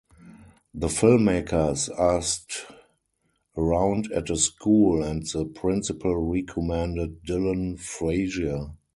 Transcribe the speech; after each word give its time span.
The 0.73 0.87
filmmakers 0.87 1.87
asked 1.95 2.65
around 3.55 4.11
at 4.11 4.31
a 4.31 4.35
school 4.35 5.03
and 5.03 5.21
the 5.27 5.45
principal 5.45 6.15
recommended 6.15 7.21
Dillon 7.21 7.77
Freasier. 7.77 8.71